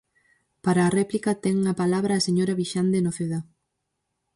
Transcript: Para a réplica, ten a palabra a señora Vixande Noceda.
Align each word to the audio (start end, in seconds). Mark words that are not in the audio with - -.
Para 0.65 0.81
a 0.85 0.93
réplica, 0.99 1.31
ten 1.43 1.57
a 1.71 1.73
palabra 1.81 2.13
a 2.15 2.25
señora 2.27 2.57
Vixande 2.59 3.03
Noceda. 3.05 3.39